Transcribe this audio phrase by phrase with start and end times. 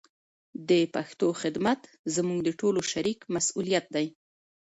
[0.69, 1.81] د پښتو خدمت
[2.15, 4.07] زموږ د ټولو شریک مسولیت دی.